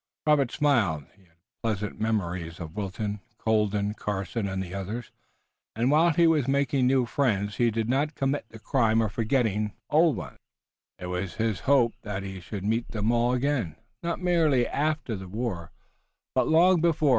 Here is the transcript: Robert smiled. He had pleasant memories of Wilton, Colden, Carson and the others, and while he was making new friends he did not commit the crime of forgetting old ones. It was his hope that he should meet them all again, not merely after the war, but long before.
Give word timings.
Robert 0.25 0.51
smiled. 0.51 1.03
He 1.15 1.25
had 1.25 1.33
pleasant 1.61 1.99
memories 1.99 2.59
of 2.59 2.75
Wilton, 2.75 3.19
Colden, 3.37 3.93
Carson 3.93 4.47
and 4.47 4.63
the 4.63 4.73
others, 4.73 5.11
and 5.75 5.91
while 5.91 6.09
he 6.09 6.25
was 6.25 6.47
making 6.47 6.87
new 6.87 7.05
friends 7.05 7.57
he 7.57 7.69
did 7.69 7.87
not 7.87 8.15
commit 8.15 8.49
the 8.49 8.57
crime 8.57 8.99
of 9.03 9.11
forgetting 9.11 9.73
old 9.91 10.15
ones. 10.15 10.39
It 10.97 11.05
was 11.05 11.35
his 11.35 11.59
hope 11.59 11.93
that 12.01 12.23
he 12.23 12.39
should 12.39 12.63
meet 12.63 12.87
them 12.87 13.11
all 13.11 13.33
again, 13.33 13.75
not 14.01 14.19
merely 14.19 14.65
after 14.67 15.15
the 15.15 15.27
war, 15.27 15.71
but 16.33 16.47
long 16.47 16.81
before. 16.81 17.09